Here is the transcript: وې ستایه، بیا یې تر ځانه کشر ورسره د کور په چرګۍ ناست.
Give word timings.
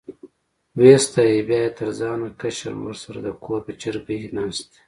وې 0.79 0.95
ستایه، 1.03 1.43
بیا 1.47 1.59
یې 1.65 1.69
تر 1.79 1.89
ځانه 1.99 2.27
کشر 2.41 2.73
ورسره 2.77 3.19
د 3.23 3.27
کور 3.43 3.59
په 3.65 3.71
چرګۍ 3.81 4.21
ناست. 4.35 4.69